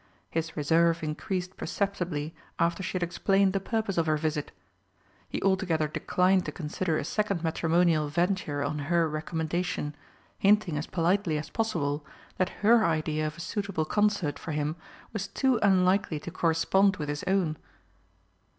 His 0.31 0.57
reserve 0.57 1.03
increased 1.03 1.57
perceptibly 1.57 2.33
after 2.57 2.81
she 2.81 2.93
had 2.93 3.03
explained 3.03 3.53
the 3.53 3.59
purpose 3.59 3.99
of 3.99 4.07
her 4.07 4.17
visit. 4.17 4.51
He 5.29 5.39
altogether 5.43 5.87
declined 5.87 6.43
to 6.45 6.51
consider 6.51 6.97
a 6.97 7.03
second 7.03 7.43
matrimonial 7.43 8.07
venture 8.07 8.63
on 8.63 8.79
her 8.89 9.07
recommendation, 9.07 9.93
hinting 10.39 10.75
as 10.75 10.87
politely 10.87 11.37
as 11.37 11.51
possible 11.51 12.03
that 12.39 12.49
her 12.65 12.83
idea 12.83 13.27
of 13.27 13.37
a 13.37 13.41
suitable 13.41 13.85
consort 13.85 14.39
for 14.39 14.53
him 14.53 14.75
was 15.13 15.27
too 15.27 15.59
unlikely 15.61 16.19
to 16.21 16.31
correspond 16.31 16.97
with 16.97 17.07
his 17.07 17.23
own. 17.27 17.57